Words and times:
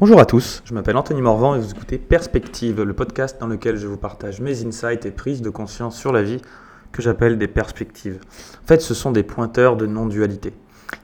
Bonjour 0.00 0.18
à 0.18 0.26
tous, 0.26 0.60
je 0.64 0.74
m'appelle 0.74 0.96
Anthony 0.96 1.22
Morvan 1.22 1.54
et 1.54 1.60
vous 1.60 1.70
écoutez 1.70 1.98
Perspective, 1.98 2.82
le 2.82 2.94
podcast 2.94 3.36
dans 3.38 3.46
lequel 3.46 3.76
je 3.76 3.86
vous 3.86 3.96
partage 3.96 4.40
mes 4.40 4.66
insights 4.66 5.06
et 5.06 5.12
prises 5.12 5.40
de 5.40 5.50
conscience 5.50 5.96
sur 5.96 6.10
la 6.10 6.24
vie 6.24 6.42
que 6.90 7.00
j'appelle 7.00 7.38
des 7.38 7.46
perspectives. 7.46 8.18
En 8.64 8.66
fait, 8.66 8.82
ce 8.82 8.92
sont 8.92 9.12
des 9.12 9.22
pointeurs 9.22 9.76
de 9.76 9.86
non-dualité. 9.86 10.52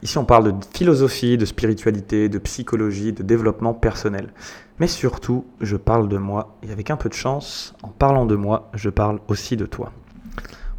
Ici, 0.03 0.19
on 0.19 0.25
parle 0.25 0.59
de 0.59 0.65
philosophie, 0.75 1.39
de 1.39 1.45
spiritualité, 1.45 2.29
de 2.29 2.39
psychologie, 2.39 3.13
de 3.13 3.23
développement 3.23 3.75
personnel. 3.75 4.33
Mais 4.81 4.89
surtout, 4.89 5.47
je 5.61 5.77
parle 5.77 6.09
de 6.09 6.19
moi 6.19 6.59
et 6.65 6.73
avec 6.73 6.91
un 6.91 6.97
peu 6.97 7.09
de 7.09 7.15
chance, 7.15 7.77
en 7.85 7.89
parlant 7.91 8.27
de 8.27 8.35
moi, 8.35 8.71
je 8.75 8.91
parle 8.91 9.21
aussi 9.29 9.57
de 9.57 9.67
toi. 9.67 9.93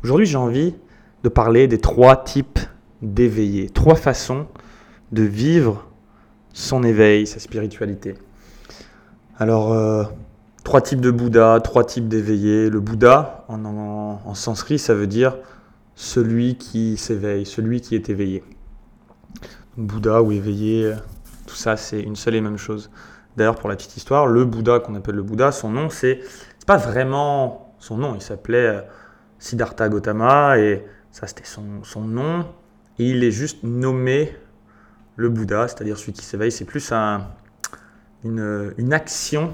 Aujourd'hui, 0.03 0.25
j'ai 0.25 0.37
envie 0.37 0.75
de 1.23 1.29
parler 1.29 1.69
des 1.69 1.79
trois 1.79 2.17
types 2.17 2.59
d'éveillés, 3.01 3.69
trois 3.69 3.95
façons 3.95 4.47
de 5.13 5.23
vivre 5.23 5.87
son 6.53 6.83
éveil, 6.83 7.27
sa 7.27 7.39
spiritualité. 7.39 8.15
Alors, 9.37 9.73
euh, 9.73 10.03
trois 10.63 10.81
types 10.81 11.01
de 11.01 11.11
Bouddha, 11.11 11.59
trois 11.63 11.83
types 11.83 12.07
d'éveillés. 12.07 12.69
Le 12.69 12.79
Bouddha, 12.79 13.45
en, 13.47 14.33
sanskrit, 14.35 14.79
ça 14.79 14.93
veut 14.93 15.07
dire 15.07 15.37
celui 15.95 16.57
qui 16.57 16.97
s'éveille, 16.97 17.45
celui 17.45 17.81
qui 17.81 17.95
est 17.95 18.09
éveillé. 18.09 18.43
Bouddha 19.77 20.21
ou 20.21 20.31
éveillé, 20.31 20.93
tout 21.47 21.55
ça, 21.55 21.77
c'est 21.77 22.01
une 22.01 22.15
seule 22.15 22.35
et 22.35 22.41
même 22.41 22.57
chose. 22.57 22.89
D'ailleurs, 23.37 23.55
pour 23.55 23.69
la 23.69 23.75
petite 23.75 23.95
histoire, 23.97 24.27
le 24.27 24.45
Bouddha 24.45 24.79
qu'on 24.79 24.95
appelle 24.95 25.15
le 25.15 25.23
Bouddha, 25.23 25.51
son 25.51 25.69
nom, 25.69 25.89
c'est 25.89 26.19
pas 26.67 26.77
vraiment 26.77 27.73
son 27.79 27.97
nom. 27.97 28.15
Il 28.15 28.21
s'appelait 28.21 28.67
euh, 28.67 28.81
Siddhartha 29.39 29.89
Gautama 29.89 30.57
et 30.59 30.85
ça, 31.11 31.27
c'était 31.27 31.43
son, 31.45 32.01
nom. 32.01 32.45
Il 32.97 33.23
est 33.23 33.31
juste 33.31 33.63
nommé 33.63 34.35
le 35.15 35.29
Bouddha, 35.29 35.67
c'est-à-dire 35.67 35.97
celui 35.97 36.13
qui 36.13 36.25
s'éveille, 36.25 36.51
c'est 36.51 36.65
plus 36.65 36.91
un, 36.91 37.27
une, 38.23 38.93
action 38.93 39.53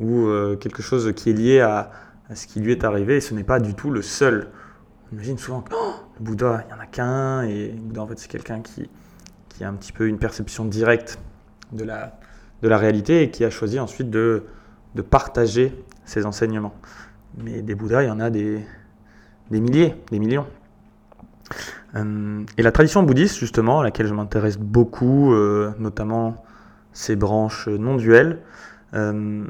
ou 0.00 0.26
euh, 0.26 0.56
quelque 0.56 0.82
chose 0.82 1.12
qui 1.14 1.30
est 1.30 1.34
lié 1.34 1.60
à, 1.60 1.90
ce 2.34 2.46
qui 2.46 2.60
lui 2.60 2.72
est 2.72 2.84
arrivé, 2.84 3.16
et 3.16 3.20
ce 3.20 3.34
n'est 3.34 3.44
pas 3.44 3.60
du 3.60 3.74
tout 3.74 3.90
le 3.90 4.02
seul. 4.02 4.48
On 5.10 5.14
imagine 5.14 5.38
souvent 5.38 5.60
que 5.60 5.72
oh, 5.74 5.94
le 6.18 6.24
Bouddha, 6.24 6.64
il 6.64 6.66
n'y 6.66 6.72
en 6.72 6.82
a 6.82 6.86
qu'un, 6.86 7.42
et 7.42 7.68
le 7.68 7.80
Bouddha, 7.80 8.02
en 8.02 8.06
fait, 8.06 8.18
c'est 8.18 8.30
quelqu'un 8.30 8.60
qui, 8.60 8.88
a 9.62 9.68
un 9.68 9.74
petit 9.74 9.92
peu 9.92 10.08
une 10.08 10.18
perception 10.18 10.64
directe 10.64 11.18
de 11.72 11.84
la, 11.84 12.18
réalité 12.62 13.22
et 13.22 13.30
qui 13.30 13.44
a 13.44 13.50
choisi 13.50 13.78
ensuite 13.78 14.10
de, 14.10 14.44
partager 15.10 15.84
ses 16.04 16.26
enseignements. 16.26 16.74
Mais 17.38 17.62
des 17.62 17.74
Bouddhas, 17.74 18.02
il 18.02 18.08
y 18.08 18.10
en 18.10 18.20
a 18.20 18.30
des 18.30 18.64
milliers, 19.50 19.94
des 20.10 20.18
millions. 20.18 20.46
Euh, 21.96 22.44
et 22.56 22.62
la 22.62 22.72
tradition 22.72 23.02
bouddhiste, 23.02 23.38
justement, 23.38 23.80
à 23.80 23.84
laquelle 23.84 24.06
je 24.06 24.14
m'intéresse 24.14 24.58
beaucoup, 24.58 25.32
euh, 25.32 25.72
notamment 25.78 26.44
ses 26.92 27.16
branches 27.16 27.68
non 27.68 27.96
duelles, 27.96 28.40
euh, 28.94 29.44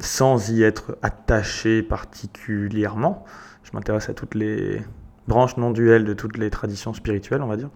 sans 0.00 0.50
y 0.50 0.62
être 0.62 0.96
attaché 1.02 1.82
particulièrement, 1.82 3.24
je 3.62 3.70
m'intéresse 3.72 4.08
à 4.08 4.14
toutes 4.14 4.34
les 4.34 4.80
branches 5.28 5.56
non 5.56 5.70
duelles 5.70 6.04
de 6.04 6.14
toutes 6.14 6.36
les 6.36 6.50
traditions 6.50 6.94
spirituelles, 6.94 7.42
on 7.42 7.46
va 7.46 7.56
dire. 7.56 7.70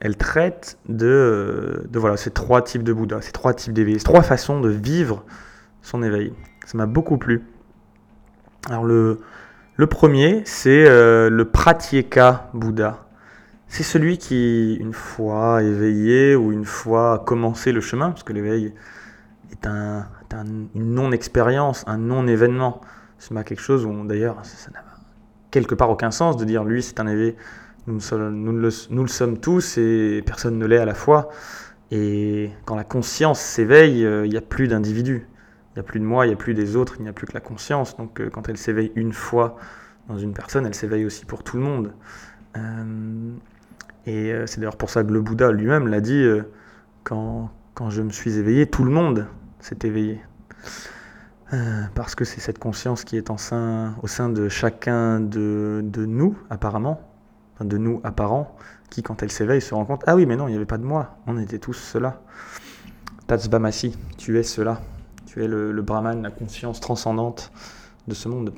elle 0.00 0.16
traite 0.16 0.78
de, 0.88 1.86
de, 1.88 1.98
voilà, 1.98 2.16
ces 2.16 2.30
trois 2.30 2.62
types 2.62 2.82
de 2.82 2.92
Bouddha, 2.92 3.22
ces 3.22 3.32
trois 3.32 3.54
types 3.54 3.72
d'éveil, 3.72 3.98
ces 3.98 4.04
trois 4.04 4.22
façons 4.22 4.60
de 4.60 4.68
vivre 4.68 5.24
son 5.82 6.02
éveil. 6.02 6.32
Ça 6.66 6.76
m'a 6.76 6.86
beaucoup 6.86 7.16
plu. 7.16 7.42
Alors 8.68 8.84
le, 8.84 9.20
le 9.76 9.86
premier, 9.86 10.42
c'est 10.44 10.86
euh, 10.86 11.28
le 11.28 11.44
Pratyeka 11.44 12.50
Bouddha. 12.54 13.04
C'est 13.68 13.82
celui 13.82 14.16
qui, 14.16 14.74
une 14.74 14.92
fois 14.92 15.62
éveillé 15.62 16.34
ou 16.34 16.52
une 16.52 16.64
fois 16.64 17.22
commencé 17.26 17.72
le 17.72 17.80
chemin, 17.80 18.10
parce 18.10 18.22
que 18.22 18.32
l'éveil 18.32 18.72
est, 19.52 19.66
un, 19.66 20.06
une 20.74 20.94
non-expérience, 20.94 21.84
un 21.86 21.98
non-événement. 21.98 22.80
C'est 23.18 23.34
pas 23.34 23.44
quelque 23.44 23.62
chose 23.62 23.84
où, 23.84 24.06
d'ailleurs, 24.06 24.38
ça 24.44 24.70
n'a 24.70 24.80
quelque 25.50 25.74
part 25.74 25.90
aucun 25.90 26.10
sens 26.10 26.36
de 26.36 26.44
dire 26.44 26.64
lui 26.64 26.82
c'est 26.82 27.00
un 27.00 27.06
éveil. 27.06 27.34
Nous, 27.86 28.00
nous, 28.12 28.52
le, 28.52 28.68
nous 28.90 29.02
le 29.02 29.08
sommes 29.08 29.38
tous 29.38 29.78
et 29.78 30.22
personne 30.26 30.58
ne 30.58 30.66
l'est 30.66 30.78
à 30.78 30.84
la 30.84 30.94
fois. 30.94 31.28
Et 31.90 32.50
quand 32.64 32.74
la 32.74 32.84
conscience 32.84 33.40
s'éveille, 33.40 34.04
euh, 34.04 34.26
il 34.26 34.30
n'y 34.30 34.36
a 34.36 34.42
plus 34.42 34.68
d'individu. 34.68 35.28
Il 35.76 35.80
n'y 35.80 35.84
a 35.84 35.88
plus 35.88 36.00
de 36.00 36.06
moi, 36.06 36.24
il 36.24 36.30
n'y 36.30 36.32
a 36.32 36.38
plus 36.38 36.54
des 36.54 36.74
autres, 36.74 36.94
il 36.98 37.02
n'y 37.02 37.08
a 37.10 37.12
plus 37.12 37.26
que 37.26 37.34
la 37.34 37.40
conscience. 37.40 37.98
Donc 37.98 38.18
euh, 38.18 38.30
quand 38.30 38.48
elle 38.48 38.56
s'éveille 38.56 38.92
une 38.94 39.12
fois 39.12 39.58
dans 40.08 40.16
une 40.16 40.32
personne, 40.32 40.64
elle 40.64 40.74
s'éveille 40.74 41.04
aussi 41.04 41.26
pour 41.26 41.42
tout 41.42 41.58
le 41.58 41.62
monde. 41.62 41.92
Euh, 42.56 43.32
et 44.06 44.32
euh, 44.32 44.46
c'est 44.46 44.58
d'ailleurs 44.58 44.78
pour 44.78 44.88
ça 44.88 45.04
que 45.04 45.12
le 45.12 45.20
Bouddha 45.20 45.52
lui-même 45.52 45.86
l'a 45.88 46.00
dit, 46.00 46.26
quand, 47.04 47.50
je 47.90 48.00
me 48.00 48.08
suis 48.08 48.38
éveillé, 48.38 48.66
tout 48.66 48.84
le 48.84 48.90
monde 48.90 49.26
s'est 49.60 49.76
éveillé. 49.82 50.18
parce 51.94 52.14
que 52.14 52.24
c'est 52.24 52.40
cette 52.40 52.58
conscience 52.58 53.04
qui 53.04 53.18
est 53.18 53.28
en 53.28 53.36
sein, 53.36 53.96
au 54.02 54.06
sein 54.06 54.30
de 54.30 54.48
chacun 54.48 55.20
de, 55.20 55.82
de 55.84 56.06
nous, 56.06 56.38
apparemment, 56.48 57.02
de 57.60 57.76
nous 57.76 58.00
apparents, 58.02 58.56
qui 58.88 59.02
quand 59.02 59.22
elle 59.22 59.30
s'éveille 59.30 59.60
se 59.60 59.74
rend 59.74 59.84
compte, 59.84 60.04
ah 60.06 60.16
oui 60.16 60.24
mais 60.24 60.36
non, 60.36 60.48
il 60.48 60.52
n'y 60.52 60.56
avait 60.56 60.64
pas 60.64 60.78
de 60.78 60.84
moi, 60.84 61.18
on 61.26 61.36
était 61.36 61.58
tous 61.58 61.74
cela. 61.74 62.22
Tatsvamasi, 63.26 63.98
tu 64.16 64.38
es 64.38 64.42
cela 64.42 64.80
le, 65.36 65.82
Brahman, 65.82 66.22
la 66.22 66.30
conscience 66.30 66.80
transcendante 66.80 67.52
de 68.08 68.14
ce 68.14 68.28
monde. 68.28 68.52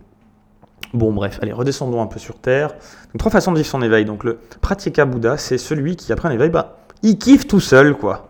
Bon, 0.95 1.13
bref, 1.13 1.39
allez, 1.43 1.53
redescendons 1.53 2.01
un 2.01 2.07
peu 2.07 2.19
sur 2.19 2.37
Terre. 2.37 2.69
Donc, 2.69 3.19
trois 3.19 3.33
façons 3.33 3.53
de 3.53 3.57
vivre 3.57 3.69
son 3.69 3.83
éveil. 3.83 4.05
Donc, 4.05 4.25
le 4.25 4.39
Pratyeka 4.61 5.05
Bouddha, 5.05 5.37
c'est 5.37 5.59
celui 5.59 5.97
qui, 5.97 6.13
après 6.13 6.29
un 6.29 6.33
éveil, 6.33 6.51
bah, 6.51 6.79
il 7.03 7.19
kiffe 7.19 7.47
tout 7.47 7.61
seul, 7.61 7.95
quoi. 7.97 8.29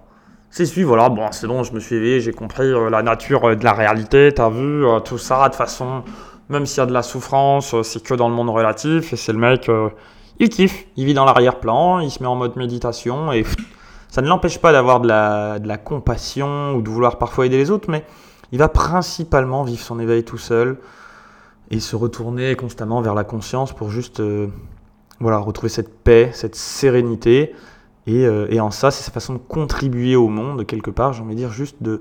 C'est 0.50 0.64
celui, 0.64 0.82
voilà, 0.82 1.08
bon, 1.08 1.26
c'est 1.30 1.46
bon, 1.46 1.62
je 1.62 1.72
me 1.74 1.80
suis 1.80 1.96
éveillé, 1.96 2.20
j'ai 2.20 2.32
compris 2.32 2.64
euh, 2.64 2.88
la 2.88 3.02
nature 3.02 3.44
euh, 3.44 3.54
de 3.54 3.64
la 3.64 3.74
réalité, 3.74 4.32
t'as 4.34 4.48
vu, 4.48 4.86
euh, 4.86 4.98
tout 5.00 5.18
ça, 5.18 5.48
de 5.50 5.54
façon, 5.54 6.02
même 6.48 6.64
s'il 6.64 6.78
y 6.78 6.80
a 6.80 6.86
de 6.86 6.92
la 6.92 7.02
souffrance, 7.02 7.80
c'est 7.82 8.02
que 8.02 8.14
dans 8.14 8.28
le 8.28 8.34
monde 8.34 8.48
relatif, 8.48 9.12
et 9.12 9.16
c'est 9.16 9.32
le 9.32 9.38
mec, 9.38 9.70
il 10.38 10.48
kiffe, 10.48 10.86
il 10.96 11.04
vit 11.04 11.12
dans 11.12 11.26
l'arrière-plan, 11.26 12.00
il 12.00 12.10
se 12.10 12.22
met 12.22 12.28
en 12.28 12.34
mode 12.34 12.56
méditation, 12.56 13.30
et 13.30 13.44
ça 14.08 14.22
ne 14.22 14.28
l'empêche 14.28 14.58
pas 14.58 14.72
d'avoir 14.72 15.00
de 15.00 15.08
la, 15.08 15.58
de 15.58 15.68
la 15.68 15.76
compassion 15.76 16.72
ou 16.72 16.82
de 16.82 16.88
vouloir 16.88 17.18
parfois 17.18 17.44
aider 17.44 17.58
les 17.58 17.70
autres, 17.70 17.90
mais 17.90 18.04
il 18.52 18.58
va 18.58 18.68
principalement 18.68 19.62
vivre 19.64 19.82
son 19.82 19.98
éveil 19.98 20.24
tout 20.24 20.38
seul 20.38 20.78
et 21.70 21.80
se 21.80 21.96
retourner 21.96 22.56
constamment 22.56 23.00
vers 23.02 23.14
la 23.14 23.24
conscience 23.24 23.72
pour 23.72 23.90
juste 23.90 24.20
euh, 24.20 24.48
voilà, 25.20 25.38
retrouver 25.38 25.68
cette 25.68 26.02
paix, 26.02 26.30
cette 26.32 26.54
sérénité. 26.54 27.54
Euh, 28.08 28.46
et, 28.48 28.58
en 28.58 28.70
ça, 28.70 28.90
c'est 28.90 29.02
sa 29.02 29.10
façon 29.10 29.34
de 29.34 29.38
contribuer 29.38 30.16
au 30.16 30.28
monde, 30.28 30.64
quelque 30.64 30.90
part, 30.90 31.12
j'ai 31.12 31.22
envie 31.22 31.34
de 31.34 31.40
dire, 31.40 31.50
juste 31.50 31.76
de, 31.82 32.00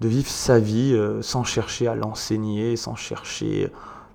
de 0.00 0.08
vivre 0.08 0.28
sa 0.28 0.60
vie 0.60 0.92
euh, 0.94 1.22
sans 1.22 1.42
chercher 1.42 1.88
à 1.88 1.96
l'enseigner, 1.96 2.76
sans 2.76 2.94
chercher 2.94 3.68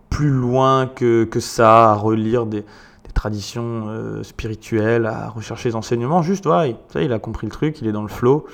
plus 0.09 0.29
loin 0.29 0.87
que, 0.87 1.25
que 1.25 1.41
ça, 1.41 1.91
à 1.91 1.93
relire 1.95 2.45
des, 2.45 2.61
des 2.61 3.11
traditions 3.13 4.23
spirituelles, 4.23 5.05
à 5.05 5.27
rechercher 5.29 5.69
des 5.69 5.75
enseignements. 5.75 6.21
Juste, 6.21 6.45
voilà, 6.45 6.73
ça, 6.93 7.01
il 7.01 7.11
a 7.11 7.19
compris 7.19 7.47
le 7.47 7.51
truc, 7.51 7.81
il 7.81 7.87
est 7.87 7.91
dans 7.91 8.01
le 8.01 8.07
flow 8.07 8.45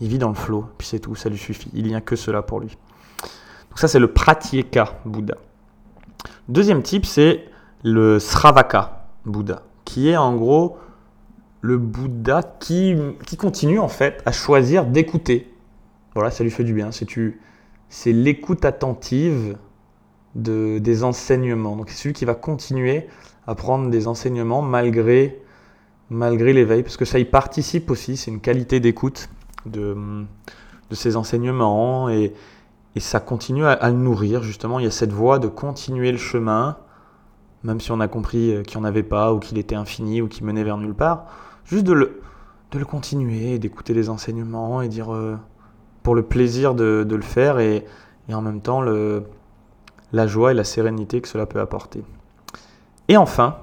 il 0.00 0.08
vit 0.08 0.18
dans 0.18 0.28
le 0.28 0.34
flot, 0.34 0.66
puis 0.78 0.86
c'est 0.86 0.98
tout, 0.98 1.14
ça 1.14 1.28
lui 1.28 1.38
suffit. 1.38 1.70
Il 1.74 1.86
n'y 1.86 1.94
a 1.94 2.00
que 2.00 2.16
cela 2.16 2.42
pour 2.42 2.60
lui. 2.60 2.76
Donc 3.70 3.78
ça, 3.78 3.88
c'est 3.88 3.98
le 3.98 4.12
Pratyeka 4.12 5.00
Bouddha. 5.04 5.36
Deuxième 6.48 6.82
type, 6.82 7.06
c'est 7.06 7.44
le 7.82 8.18
Sravaka 8.18 9.06
Bouddha, 9.24 9.62
qui 9.84 10.08
est 10.08 10.16
en 10.16 10.34
gros 10.36 10.78
le 11.60 11.78
Bouddha 11.78 12.42
qui, 12.60 12.94
qui 13.26 13.36
continue 13.36 13.78
en 13.78 13.88
fait 13.88 14.22
à 14.26 14.32
choisir 14.32 14.84
d'écouter. 14.84 15.54
Voilà, 16.14 16.30
ça 16.30 16.44
lui 16.44 16.50
fait 16.50 16.64
du 16.64 16.74
bien. 16.74 16.90
C'est 17.88 18.12
l'écoute 18.12 18.64
attentive 18.64 19.56
de, 20.34 20.78
des 20.78 21.04
enseignements. 21.04 21.76
Donc 21.76 21.88
c'est 21.88 21.96
celui 21.96 22.12
qui 22.12 22.24
va 22.24 22.34
continuer 22.34 23.08
à 23.46 23.54
prendre 23.54 23.90
des 23.90 24.06
enseignements 24.06 24.62
malgré, 24.62 25.42
malgré 26.10 26.52
l'éveil, 26.52 26.82
parce 26.82 26.96
que 26.96 27.04
ça 27.04 27.18
y 27.18 27.24
participe 27.24 27.90
aussi, 27.90 28.16
c'est 28.16 28.30
une 28.30 28.40
qualité 28.40 28.80
d'écoute 28.80 29.28
de, 29.66 30.24
ses 30.90 31.16
enseignements 31.16 32.08
et, 32.08 32.32
et 32.94 33.00
ça 33.00 33.18
continue 33.18 33.66
à, 33.66 33.90
le 33.90 33.96
nourrir 33.96 34.42
justement. 34.42 34.78
Il 34.78 34.84
y 34.84 34.88
a 34.88 34.92
cette 34.92 35.12
voie 35.12 35.38
de 35.38 35.48
continuer 35.48 36.12
le 36.12 36.18
chemin, 36.18 36.76
même 37.64 37.80
si 37.80 37.90
on 37.90 38.00
a 38.00 38.08
compris 38.08 38.62
qu'il 38.66 38.78
n'y 38.78 38.86
en 38.86 38.88
avait 38.88 39.02
pas 39.02 39.32
ou 39.32 39.40
qu'il 39.40 39.58
était 39.58 39.74
infini 39.74 40.22
ou 40.22 40.28
qu'il 40.28 40.44
menait 40.44 40.64
vers 40.64 40.76
nulle 40.76 40.94
part. 40.94 41.26
Juste 41.64 41.84
de 41.84 41.92
le, 41.92 42.20
de 42.70 42.78
le 42.78 42.84
continuer, 42.84 43.58
d'écouter 43.58 43.94
les 43.94 44.10
enseignements 44.10 44.82
et 44.82 44.88
dire 44.88 45.12
euh, 45.12 45.36
pour 46.02 46.14
le 46.14 46.22
plaisir 46.22 46.74
de, 46.74 47.04
de 47.08 47.16
le 47.16 47.22
faire 47.22 47.58
et, 47.58 47.84
et, 48.28 48.34
en 48.34 48.42
même 48.42 48.60
temps 48.60 48.80
le, 48.80 49.24
la 50.12 50.26
joie 50.26 50.52
et 50.52 50.54
la 50.54 50.64
sérénité 50.64 51.20
que 51.20 51.28
cela 51.28 51.46
peut 51.46 51.60
apporter. 51.60 52.04
Et 53.08 53.16
enfin, 53.16 53.56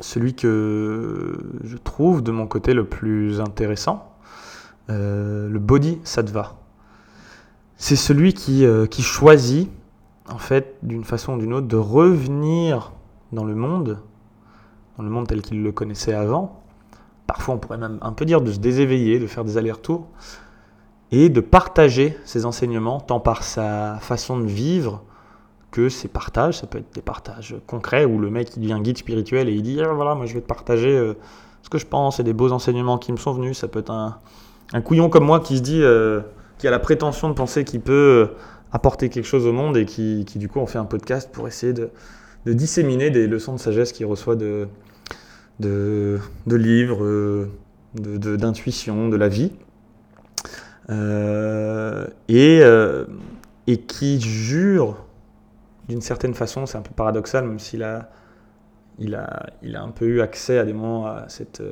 celui 0.00 0.34
que 0.34 1.38
je 1.64 1.76
trouve 1.76 2.22
de 2.22 2.30
mon 2.30 2.46
côté 2.46 2.74
le 2.74 2.84
plus 2.84 3.40
intéressant, 3.40 4.12
euh, 4.90 5.48
le 5.48 5.58
bodhisattva. 5.58 6.56
C'est 7.76 7.96
celui 7.96 8.32
qui, 8.32 8.64
euh, 8.64 8.86
qui 8.86 9.02
choisit, 9.02 9.70
en 10.28 10.38
fait, 10.38 10.76
d'une 10.82 11.04
façon 11.04 11.34
ou 11.34 11.38
d'une 11.38 11.52
autre, 11.52 11.68
de 11.68 11.76
revenir 11.76 12.92
dans 13.32 13.44
le 13.44 13.54
monde, 13.54 13.98
dans 14.96 15.04
le 15.04 15.10
monde 15.10 15.26
tel 15.26 15.42
qu'il 15.42 15.62
le 15.62 15.72
connaissait 15.72 16.14
avant, 16.14 16.62
parfois 17.26 17.54
on 17.54 17.58
pourrait 17.58 17.78
même 17.78 17.98
un 18.00 18.12
peu 18.12 18.24
dire 18.24 18.40
de 18.40 18.50
se 18.50 18.58
déséveiller, 18.58 19.18
de 19.18 19.26
faire 19.26 19.44
des 19.44 19.58
allers-retours, 19.58 20.08
et 21.12 21.28
de 21.28 21.40
partager 21.40 22.16
ses 22.24 22.44
enseignements, 22.44 23.00
tant 23.00 23.20
par 23.20 23.42
sa 23.42 23.98
façon 24.00 24.38
de 24.38 24.46
vivre 24.46 25.02
que 25.70 25.88
ses 25.88 26.08
partages, 26.08 26.58
ça 26.58 26.66
peut 26.66 26.78
être 26.78 26.94
des 26.94 27.02
partages 27.02 27.56
concrets 27.66 28.04
où 28.04 28.18
le 28.18 28.30
mec 28.30 28.56
il 28.56 28.62
devient 28.62 28.80
guide 28.80 28.98
spirituel 28.98 29.48
et 29.48 29.52
il 29.52 29.62
dit 29.62 29.80
ah, 29.82 29.92
voilà 29.92 30.14
moi 30.14 30.24
je 30.24 30.34
vais 30.34 30.40
te 30.40 30.46
partager 30.46 30.88
euh, 30.88 31.14
ce 31.62 31.68
que 31.68 31.76
je 31.76 31.86
pense 31.86 32.20
et 32.20 32.22
des 32.24 32.32
beaux 32.32 32.52
enseignements 32.52 32.96
qui 32.96 33.12
me 33.12 33.18
sont 33.18 33.32
venus, 33.32 33.58
ça 33.58 33.68
peut 33.68 33.80
être 33.80 33.90
un, 33.90 34.16
un 34.72 34.80
couillon 34.80 35.08
comme 35.08 35.24
moi 35.24 35.40
qui 35.40 35.56
se 35.56 35.62
dit 35.62 35.82
euh, 35.82 36.20
a 36.62 36.70
la 36.70 36.78
prétention 36.78 37.28
de 37.28 37.34
penser 37.34 37.64
qu'il 37.64 37.80
peut 37.80 38.30
apporter 38.72 39.08
quelque 39.08 39.24
chose 39.24 39.46
au 39.46 39.52
monde 39.52 39.76
et 39.76 39.86
qui, 39.86 40.24
du 40.36 40.48
coup 40.48 40.60
en 40.60 40.66
fait 40.66 40.78
un 40.78 40.84
podcast 40.84 41.30
pour 41.32 41.48
essayer 41.48 41.72
de, 41.72 41.90
disséminer 42.46 43.10
des 43.10 43.26
leçons 43.26 43.54
de 43.54 43.58
sagesse 43.58 43.92
qu'il 43.92 44.06
reçoit 44.06 44.36
de, 44.36 44.68
livres, 46.46 47.04
euh, 47.04 47.50
d'intuition, 47.94 49.08
de, 49.08 49.16
la 49.16 49.28
vie. 49.28 49.52
Euh, 50.90 52.06
et, 52.28 52.60
euh, 52.62 53.04
qui 53.86 54.18
jure, 54.18 55.04
d'une 55.88 56.00
certaine 56.00 56.32
façon, 56.32 56.64
c'est 56.64 56.78
un 56.78 56.82
peu 56.82 56.94
paradoxal, 56.94 57.46
même 57.46 57.58
s'il 57.58 57.82
a, 57.82 58.08
il 58.98 59.14
a, 59.14 59.50
un 59.74 59.90
peu 59.90 60.06
eu 60.06 60.22
accès 60.22 60.58
à 60.58 60.64
des 60.64 60.72
moments 60.72 61.06
à 61.06 61.26
cette, 61.28 61.62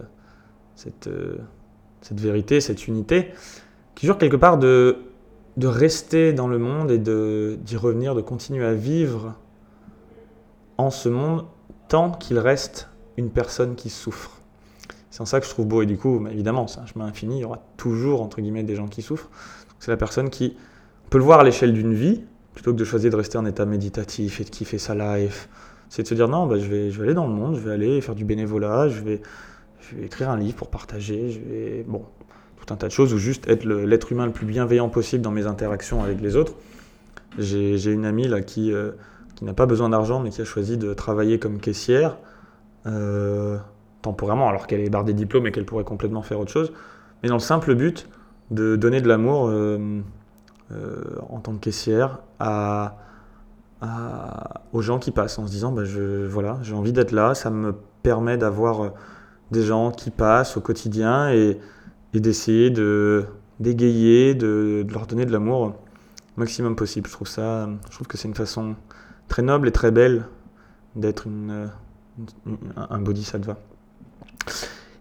cette 2.02 2.20
vérité, 2.20 2.60
cette 2.60 2.86
unité, 2.86 3.32
qui 3.94 4.06
jure 4.06 4.18
quelque 4.18 4.36
part 4.36 4.58
de, 4.58 4.98
de 5.56 5.66
rester 5.66 6.32
dans 6.32 6.48
le 6.48 6.58
monde 6.58 6.90
et 6.90 6.98
d'y 6.98 7.76
revenir, 7.76 8.14
de 8.14 8.20
continuer 8.20 8.64
à 8.64 8.74
vivre 8.74 9.34
en 10.78 10.90
ce 10.90 11.08
monde 11.08 11.44
tant 11.88 12.10
qu'il 12.10 12.38
reste 12.38 12.88
une 13.16 13.30
personne 13.30 13.74
qui 13.74 13.90
souffre. 13.90 14.42
C'est 15.10 15.22
en 15.22 15.26
ça 15.26 15.40
que 15.40 15.46
je 15.46 15.50
trouve 15.50 15.66
beau. 15.66 15.80
Et 15.80 15.86
du 15.86 15.96
coup, 15.96 16.20
bah, 16.20 16.30
évidemment, 16.30 16.66
c'est 16.66 16.80
un 16.80 16.86
chemin 16.86 17.06
infini. 17.06 17.38
Il 17.38 17.40
y 17.40 17.44
aura 17.44 17.62
toujours, 17.78 18.20
entre 18.20 18.40
guillemets, 18.40 18.64
des 18.64 18.74
gens 18.74 18.86
qui 18.86 19.00
souffrent. 19.00 19.30
C'est 19.78 19.90
la 19.90 19.96
personne 19.96 20.28
qui 20.28 20.56
peut 21.08 21.18
le 21.18 21.24
voir 21.24 21.40
à 21.40 21.44
l'échelle 21.44 21.72
d'une 21.72 21.94
vie, 21.94 22.22
plutôt 22.52 22.72
que 22.72 22.76
de 22.76 22.84
choisir 22.84 23.10
de 23.10 23.16
rester 23.16 23.38
en 23.38 23.46
état 23.46 23.64
méditatif 23.64 24.40
et 24.40 24.44
de 24.44 24.50
kiffer 24.50 24.78
sa 24.78 24.94
life. 24.94 25.48
C'est 25.88 26.02
de 26.02 26.08
se 26.08 26.14
dire 26.14 26.28
non, 26.28 26.46
bah, 26.46 26.58
je, 26.58 26.66
vais, 26.66 26.90
je 26.90 26.98
vais 26.98 27.04
aller 27.04 27.14
dans 27.14 27.26
le 27.26 27.32
monde, 27.32 27.54
je 27.54 27.60
vais 27.60 27.72
aller 27.72 28.00
faire 28.02 28.14
du 28.14 28.26
bénévolat, 28.26 28.88
je 28.88 29.00
vais, 29.00 29.22
je 29.80 29.96
vais 29.96 30.04
écrire 30.06 30.30
un 30.30 30.36
livre 30.36 30.56
pour 30.56 30.68
partager. 30.68 31.84
Bon, 31.86 32.04
tout 32.56 32.72
un 32.72 32.76
tas 32.76 32.88
de 32.88 32.92
choses, 32.92 33.12
ou 33.14 33.18
juste 33.18 33.48
être 33.48 33.64
l'être 33.64 34.12
humain 34.12 34.26
le 34.26 34.32
plus 34.32 34.46
bienveillant 34.46 34.88
possible 34.88 35.22
dans 35.22 35.30
mes 35.30 35.46
interactions 35.46 36.02
avec 36.02 36.20
les 36.20 36.36
autres. 36.36 36.54
J'ai 37.38 37.92
une 37.92 38.04
amie 38.04 38.28
là 38.28 38.40
qui. 38.40 38.72
Euh, 38.72 38.92
qui 39.36 39.44
n'a 39.44 39.52
pas 39.52 39.66
besoin 39.66 39.90
d'argent, 39.90 40.18
mais 40.18 40.30
qui 40.30 40.40
a 40.40 40.44
choisi 40.44 40.78
de 40.78 40.94
travailler 40.94 41.38
comme 41.38 41.60
caissière, 41.60 42.16
euh, 42.86 43.58
temporairement, 44.02 44.48
alors 44.48 44.66
qu'elle 44.66 44.80
est 44.80 44.90
barre 44.90 45.04
des 45.04 45.12
diplômes 45.12 45.46
et 45.46 45.52
qu'elle 45.52 45.66
pourrait 45.66 45.84
complètement 45.84 46.22
faire 46.22 46.40
autre 46.40 46.50
chose, 46.50 46.72
mais 47.22 47.28
dans 47.28 47.36
le 47.36 47.40
simple 47.40 47.74
but 47.74 48.08
de 48.50 48.76
donner 48.76 49.00
de 49.00 49.08
l'amour 49.08 49.48
euh, 49.48 50.00
en 51.28 51.38
tant 51.40 51.52
que 51.52 51.58
caissière 51.58 52.20
à, 52.40 52.96
aux 54.72 54.80
gens 54.80 54.98
qui 54.98 55.10
passent, 55.10 55.38
en 55.38 55.46
se 55.46 55.52
disant, 55.52 55.70
bah, 55.70 55.82
voilà, 56.28 56.58
j'ai 56.62 56.74
envie 56.74 56.94
d'être 56.94 57.12
là, 57.12 57.34
ça 57.34 57.50
me 57.50 57.74
permet 58.02 58.38
d'avoir 58.38 58.94
des 59.50 59.62
gens 59.62 59.90
qui 59.90 60.10
passent 60.10 60.56
au 60.56 60.60
quotidien 60.60 61.30
et, 61.30 61.58
d'essayer 62.14 62.70
de 62.70 63.26
d'égayer, 63.60 64.34
de, 64.34 64.86
leur 64.90 65.06
donner 65.06 65.26
de 65.26 65.32
l'amour 65.32 65.60
au 65.60 65.74
maximum 66.38 66.76
possible. 66.76 67.08
Je 67.08 67.12
trouve 67.12 67.28
ça, 67.28 67.68
je 67.90 67.94
trouve 67.94 68.06
que 68.06 68.16
c'est 68.16 68.28
une 68.28 68.34
façon 68.34 68.74
très 69.28 69.42
noble 69.42 69.68
et 69.68 69.72
très 69.72 69.90
belle 69.90 70.26
d'être 70.94 71.26
un 72.76 72.98
bodhisattva. 73.00 73.58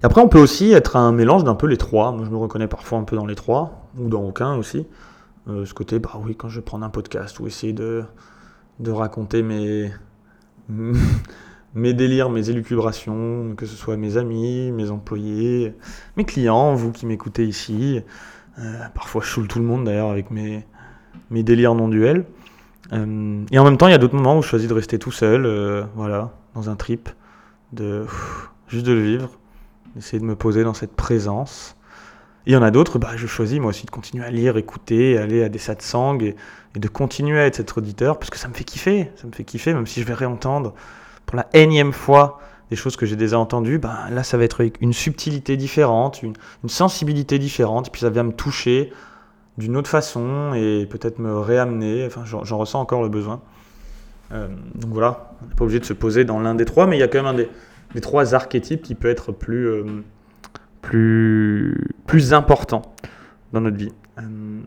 Après, 0.03 0.21
on 0.21 0.27
peut 0.27 0.39
aussi 0.39 0.73
être 0.73 0.97
un 0.97 1.13
mélange 1.13 1.45
d'un 1.45 1.55
peu 1.55 1.67
les 1.67 1.77
trois. 1.77 2.11
Moi, 2.11 2.25
je 2.25 2.29
me 2.29 2.37
reconnais 2.37 2.67
parfois 2.67 2.99
un 2.99 3.03
peu 3.03 3.15
dans 3.15 3.25
les 3.25 3.35
trois, 3.35 3.87
ou 3.97 4.09
dans 4.09 4.23
aucun 4.23 4.55
aussi. 4.55 4.85
Euh, 5.47 5.65
ce 5.65 5.73
côté, 5.73 5.99
bah 5.99 6.19
oui, 6.21 6.35
quand 6.35 6.49
je 6.49 6.59
prends 6.59 6.81
un 6.81 6.89
podcast, 6.89 7.39
ou 7.39 7.47
essayer 7.47 7.71
de 7.71 8.05
raconter 8.85 9.41
mes, 9.41 9.91
mes 11.75 11.93
délires, 11.93 12.29
mes 12.29 12.49
élucubrations, 12.49 13.53
que 13.55 13.65
ce 13.65 13.75
soit 13.75 13.97
mes 13.97 14.15
amis, 14.17 14.71
mes 14.71 14.89
employés, 14.91 15.73
mes 16.15 16.23
clients, 16.23 16.73
vous 16.73 16.91
qui 16.91 17.05
m'écoutez 17.05 17.45
ici. 17.45 18.01
Euh, 18.59 18.85
parfois, 18.93 19.21
je 19.21 19.29
saoule 19.29 19.47
tout 19.49 19.59
le 19.59 19.65
monde 19.65 19.83
d'ailleurs 19.83 20.09
avec 20.09 20.31
mes, 20.31 20.65
mes 21.29 21.43
délires 21.43 21.75
non 21.75 21.89
duels. 21.89 22.25
Euh, 22.93 23.43
et 23.51 23.59
en 23.59 23.65
même 23.65 23.77
temps, 23.77 23.87
il 23.87 23.91
y 23.91 23.95
a 23.95 23.97
d'autres 23.97 24.15
moments 24.15 24.37
où 24.37 24.41
je 24.41 24.47
choisis 24.47 24.69
de 24.69 24.73
rester 24.73 24.97
tout 24.97 25.11
seul, 25.11 25.45
euh, 25.45 25.83
voilà, 25.95 26.31
dans 26.53 26.69
un 26.69 26.75
trip, 26.75 27.09
de 27.73 28.05
juste 28.69 28.85
de 28.85 28.93
le 28.93 29.01
vivre, 29.01 29.31
d'essayer 29.95 30.19
de 30.19 30.25
me 30.25 30.35
poser 30.35 30.63
dans 30.63 30.73
cette 30.73 30.95
présence. 30.95 31.75
Et 32.45 32.51
il 32.51 32.53
y 32.53 32.57
en 32.57 32.63
a 32.63 32.71
d'autres, 32.71 32.99
bah, 32.99 33.11
je 33.17 33.27
choisis 33.27 33.59
moi 33.59 33.71
aussi 33.71 33.85
de 33.85 33.91
continuer 33.91 34.23
à 34.23 34.31
lire, 34.31 34.55
écouter, 34.55 35.17
aller 35.17 35.43
à 35.43 35.49
des 35.49 35.59
satsangs 35.59 36.19
et 36.21 36.35
de 36.75 36.87
continuer 36.87 37.39
à 37.39 37.47
être 37.47 37.55
cet 37.55 37.77
auditeur 37.77 38.17
parce 38.17 38.29
que 38.29 38.37
ça 38.37 38.47
me 38.47 38.53
fait 38.53 38.63
kiffer, 38.63 39.11
ça 39.15 39.27
me 39.27 39.33
fait 39.33 39.43
kiffer, 39.43 39.73
même 39.73 39.87
si 39.87 39.99
je 39.99 40.05
vais 40.05 40.13
réentendre 40.13 40.73
pour 41.25 41.37
la 41.37 41.47
énième 41.53 41.93
fois 41.93 42.39
des 42.69 42.75
choses 42.75 42.95
que 42.95 43.05
j'ai 43.05 43.15
déjà 43.15 43.37
entendues, 43.37 43.77
bah, 43.77 44.05
là 44.11 44.23
ça 44.23 44.37
va 44.37 44.43
être 44.43 44.61
une 44.81 44.93
subtilité 44.93 45.57
différente, 45.57 46.23
une, 46.23 46.33
une 46.63 46.69
sensibilité 46.69 47.37
différente, 47.37 47.87
et 47.87 47.91
puis 47.91 48.01
ça 48.01 48.09
vient 48.09 48.23
me 48.23 48.33
toucher, 48.33 48.91
d'une 49.57 49.77
autre 49.77 49.89
façon 49.89 50.53
et 50.53 50.85
peut-être 50.89 51.19
me 51.19 51.37
réamener. 51.37 52.05
Enfin, 52.05 52.23
j'en 52.25 52.57
ressens 52.57 52.79
encore 52.79 53.03
le 53.03 53.09
besoin. 53.09 53.41
Euh, 54.31 54.47
donc 54.75 54.91
voilà, 54.91 55.31
on 55.41 55.47
n'est 55.47 55.55
pas 55.55 55.63
obligé 55.63 55.79
de 55.79 55.85
se 55.85 55.93
poser 55.93 56.25
dans 56.25 56.39
l'un 56.39 56.55
des 56.55 56.65
trois, 56.65 56.87
mais 56.87 56.97
il 56.97 56.99
y 56.99 57.03
a 57.03 57.07
quand 57.07 57.21
même 57.21 57.33
un 57.39 57.45
des, 57.93 58.01
trois 58.01 58.33
archétypes 58.33 58.81
qui 58.81 58.95
peut 58.95 59.07
être 59.07 59.31
plus, 59.31 59.67
euh, 59.67 59.83
plus, 60.81 61.89
plus 62.07 62.33
important 62.33 62.81
dans 63.53 63.61
notre 63.61 63.77
vie. 63.77 63.93
Euh, 64.17 64.61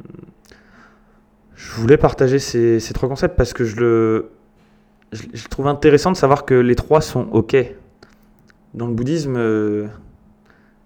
je 1.57 1.73
voulais 1.73 1.97
partager 1.97 2.39
ces, 2.39 2.79
ces, 2.79 2.95
trois 2.95 3.09
concepts 3.09 3.37
parce 3.37 3.53
que 3.53 3.65
je 3.65 3.77
le, 3.77 4.31
je, 5.13 5.23
je, 5.33 5.49
trouve 5.49 5.67
intéressant 5.69 6.13
de 6.13 6.17
savoir 6.17 6.45
que 6.45 6.55
les 6.55 6.75
trois 6.75 7.01
sont 7.01 7.29
OK. 7.33 7.57
Dans 8.75 8.87
le 8.87 8.93
bouddhisme, 8.93 9.37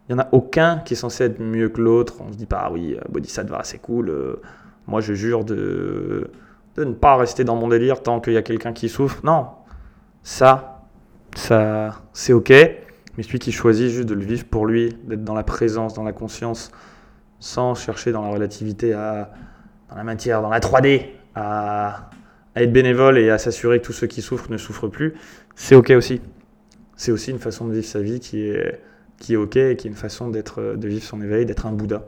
il 0.09 0.15
n'y 0.15 0.21
en 0.21 0.25
a 0.25 0.29
aucun 0.33 0.79
qui 0.79 0.95
est 0.95 0.97
censé 0.97 1.25
être 1.25 1.41
mieux 1.41 1.69
que 1.69 1.81
l'autre. 1.81 2.15
On 2.21 2.33
se 2.33 2.37
dit 2.37 2.47
pas, 2.47 2.65
ah 2.65 2.73
oui, 2.73 2.97
euh, 2.97 3.01
Bodhisattva, 3.09 3.61
c'est 3.63 3.79
cool. 3.79 4.11
Euh, 4.11 4.41
moi, 4.87 5.01
je 5.01 5.15
jure 5.15 5.45
de, 5.45 6.31
de 6.77 6.85
ne 6.85 6.93
pas 6.93 7.17
rester 7.17 7.45
dans 7.45 7.57
mon 7.57 7.69
délire 7.69 8.03
tant 8.03 8.21
qu'il 8.21 8.33
y 8.33 8.37
a 8.37 8.43
quelqu'un 8.43 8.73
qui 8.73 8.89
souffre. 8.89 9.21
Non, 9.25 9.47
ça, 10.23 10.83
ça 11.37 12.03
c'est 12.13 12.33
ok. 12.33 12.51
Mais 12.51 13.23
celui 13.23 13.39
qui 13.39 13.53
choisit 13.53 13.91
juste 13.91 14.09
de 14.09 14.15
le 14.15 14.25
vivre 14.25 14.45
pour 14.45 14.67
lui, 14.67 14.97
d'être 15.05 15.23
dans 15.23 15.35
la 15.35 15.45
présence, 15.45 15.95
dans 15.95 16.03
la 16.03 16.13
conscience, 16.13 16.73
sans 17.39 17.75
chercher 17.75 18.11
dans 18.11 18.23
la 18.23 18.31
relativité, 18.31 18.95
à, 18.95 19.31
dans 19.89 19.97
la 19.97 20.05
matière, 20.05 20.43
dans 20.43 20.49
la 20.49 20.61
3D, 20.61 21.11
à, 21.37 22.11
à 22.55 22.63
être 22.63 22.73
bénévole 22.73 23.19
et 23.19 23.31
à 23.31 23.39
s'assurer 23.39 23.81
que 23.81 23.87
tous 23.87 23.93
ceux 23.93 24.07
qui 24.07 24.23
souffrent 24.23 24.51
ne 24.51 24.59
souffrent 24.59 24.89
plus, 24.89 25.15
c'est 25.55 25.75
ok 25.75 25.91
aussi. 25.91 26.21
C'est 26.97 27.13
aussi 27.13 27.31
une 27.31 27.39
façon 27.39 27.67
de 27.67 27.73
vivre 27.73 27.87
sa 27.87 28.01
vie 28.01 28.21
qui 28.21 28.43
est 28.43 28.81
qui 29.23 29.35
est 29.35 29.37
ok 29.37 29.57
et 29.57 29.77
qui 29.77 29.87
est 29.87 29.91
une 29.91 29.97
façon 29.97 30.29
d'être, 30.29 30.75
de 30.77 30.89
vivre 30.89 31.05
son 31.05 31.23
éveil, 31.23 31.47
d'être 31.47 31.65
un 31.67 31.73
Bouddha. 31.73 32.05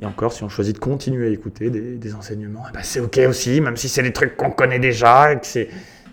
Et 0.00 0.04
encore, 0.04 0.32
si 0.32 0.42
on 0.42 0.48
choisit 0.48 0.74
de 0.74 0.80
continuer 0.80 1.28
à 1.28 1.30
écouter 1.30 1.70
des, 1.70 2.14
enseignements, 2.14 2.64
eh 2.68 2.72
ben 2.74 2.82
c'est 2.82 3.00
ok 3.00 3.20
aussi, 3.28 3.60
même 3.60 3.76
si 3.76 3.88
c'est 3.88 4.02
des 4.02 4.12
trucs 4.12 4.36
qu'on 4.36 4.50
connaît 4.50 4.78
déjà, 4.78 5.32
et 5.32 5.40
que 5.40 5.46
c'est, 5.46 5.68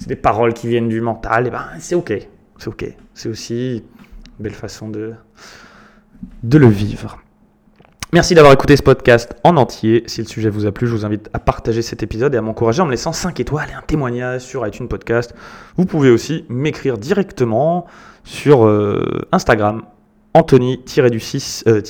des 0.08 0.16
paroles 0.16 0.54
qui 0.54 0.68
viennent 0.68 0.88
du 0.88 1.02
mental, 1.02 1.46
et 1.46 1.48
eh 1.48 1.52
ben 1.52 1.66
c'est 1.80 1.96
ok, 1.96 2.14
c'est 2.58 2.68
ok. 2.68 2.86
C'est 3.14 3.30
aussi 3.30 3.84
une 4.40 4.44
belle 4.44 4.54
façon 4.54 4.90
de, 4.90 5.14
de 6.44 6.58
le 6.58 6.68
vivre. 6.68 7.22
Merci 8.14 8.36
d'avoir 8.36 8.52
écouté 8.52 8.76
ce 8.76 8.84
podcast 8.84 9.34
en 9.46 9.56
entier. 9.56 10.04
Si 10.06 10.20
le 10.20 10.28
sujet 10.28 10.50
vous 10.50 10.66
a 10.66 10.74
plu, 10.74 10.86
je 10.86 10.92
vous 10.92 11.06
invite 11.06 11.30
à 11.32 11.40
partager 11.40 11.82
cet 11.82 12.04
épisode 12.04 12.36
et 12.36 12.38
à 12.38 12.42
m'encourager 12.42 12.82
en 12.82 12.86
me 12.86 12.92
laissant 12.92 13.14
5 13.14 13.40
étoiles 13.40 13.70
et 13.72 13.74
un 13.74 13.82
témoignage 13.82 14.42
sur 14.42 14.68
iTunes 14.68 14.90
Podcast. 14.90 15.34
Vous 15.78 15.86
pouvez 15.86 16.10
aussi 16.10 16.44
m'écrire 16.50 16.98
directement 16.98 17.86
sur 18.26 18.66
euh, 18.66 19.22
Instagram 19.32 19.84
Anthony-du-6, 20.34 21.64
euh. 21.68 21.82